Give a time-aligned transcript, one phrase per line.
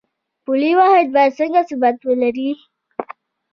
[0.45, 2.49] پولي واحد باید څنګه ثبات ولري؟